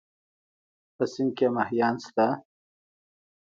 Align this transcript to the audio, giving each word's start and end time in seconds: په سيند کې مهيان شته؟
په 0.95 1.03
سيند 1.11 1.31
کې 1.37 1.47
مهيان 1.55 1.95
شته؟ 2.05 2.27